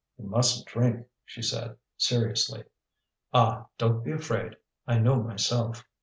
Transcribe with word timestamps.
"You 0.17 0.25
mustn't 0.25 0.65
drink," 0.65 1.05
she 1.25 1.43
said, 1.43 1.77
seriously. 1.95 2.63
"Ah, 3.35 3.67
don't 3.77 4.03
be 4.03 4.11
afraid. 4.11 4.55
I 4.87 4.97
know 4.97 5.21
myself." 5.21 5.85